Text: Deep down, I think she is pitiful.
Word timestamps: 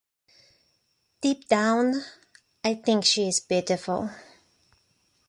Deep 1.21 1.47
down, 1.47 2.01
I 2.63 2.73
think 2.73 3.05
she 3.05 3.27
is 3.27 3.39
pitiful. 3.39 4.09